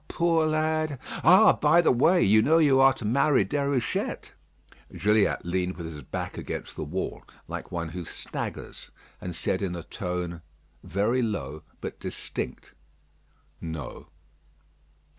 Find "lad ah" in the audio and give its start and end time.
0.47-1.53